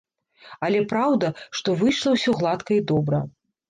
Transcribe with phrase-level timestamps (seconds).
[0.67, 1.31] Але праўда,
[1.61, 3.27] што выйшла ўсё гладка і добра.